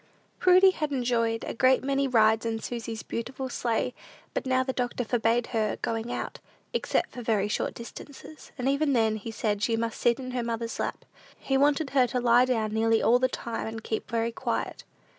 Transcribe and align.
Prudy 0.39 0.71
had 0.71 0.91
enjoyed 0.91 1.43
a 1.43 1.53
great 1.53 1.83
many 1.83 2.07
rides 2.07 2.43
in 2.43 2.59
Susy's 2.59 3.03
beautiful 3.03 3.49
sleigh; 3.49 3.93
but 4.33 4.47
now 4.47 4.63
the 4.63 4.73
doctor 4.73 5.03
forbade 5.05 5.45
her 5.53 5.77
going 5.83 6.11
out, 6.11 6.39
except 6.73 7.11
for 7.11 7.21
very 7.21 7.47
short 7.47 7.75
distances, 7.75 8.51
and 8.57 8.67
even 8.67 8.93
then, 8.93 9.17
he 9.17 9.29
said, 9.29 9.61
she 9.61 9.77
must 9.77 10.01
sit 10.01 10.17
in 10.19 10.31
her 10.31 10.41
mother's 10.41 10.79
lap. 10.79 11.05
He 11.37 11.55
wanted 11.55 11.91
her 11.91 12.07
to 12.07 12.19
lie 12.19 12.45
down 12.45 12.73
nearly 12.73 12.99
all 13.03 13.19
the 13.19 13.29
time, 13.29 13.67
and 13.67 13.83
keep 13.83 14.09
very 14.09 14.31
quiet. 14.31 14.83